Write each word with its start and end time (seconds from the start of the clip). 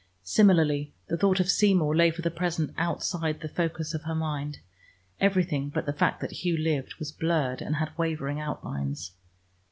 Similarly 0.23 0.95
the 1.09 1.15
thought 1.15 1.39
of 1.39 1.51
Seymour 1.51 1.95
lay 1.95 2.09
for 2.09 2.23
the 2.23 2.31
present 2.31 2.73
outside 2.75 3.39
the 3.39 3.47
focus 3.47 3.93
of 3.93 4.01
her 4.01 4.15
mind: 4.15 4.57
everything 5.19 5.69
but 5.69 5.85
the 5.85 5.93
fact 5.93 6.21
that 6.21 6.31
Hugh 6.41 6.57
lived 6.57 6.95
was 6.97 7.11
blurred 7.11 7.61
and 7.61 7.75
had 7.75 7.95
wavering 7.99 8.39
outlines. 8.39 9.11